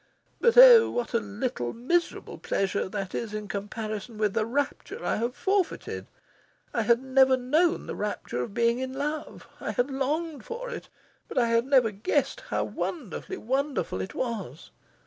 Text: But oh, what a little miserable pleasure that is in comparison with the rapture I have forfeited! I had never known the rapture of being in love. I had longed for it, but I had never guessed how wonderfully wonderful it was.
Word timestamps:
But 0.39 0.57
oh, 0.57 0.89
what 0.89 1.13
a 1.13 1.19
little 1.19 1.73
miserable 1.73 2.39
pleasure 2.39 2.89
that 2.89 3.13
is 3.13 3.35
in 3.35 3.47
comparison 3.47 4.17
with 4.17 4.33
the 4.33 4.47
rapture 4.47 5.05
I 5.05 5.17
have 5.17 5.35
forfeited! 5.35 6.07
I 6.73 6.81
had 6.81 7.03
never 7.03 7.37
known 7.37 7.85
the 7.85 7.93
rapture 7.93 8.41
of 8.41 8.51
being 8.51 8.79
in 8.79 8.93
love. 8.93 9.45
I 9.59 9.73
had 9.73 9.91
longed 9.91 10.43
for 10.43 10.71
it, 10.71 10.89
but 11.27 11.37
I 11.37 11.49
had 11.49 11.67
never 11.67 11.91
guessed 11.91 12.41
how 12.49 12.63
wonderfully 12.63 13.37
wonderful 13.37 14.01
it 14.01 14.15
was. 14.15 14.71